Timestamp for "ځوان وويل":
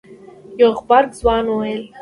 1.19-1.81